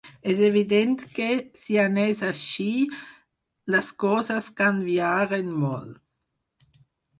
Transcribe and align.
És 0.31 0.39
evident 0.45 0.95
que, 1.17 1.27
si 1.63 1.77
anés 1.81 2.23
així, 2.29 2.65
les 3.75 3.93
coses 4.07 4.49
canviaren 4.65 5.55
molt. 5.69 6.83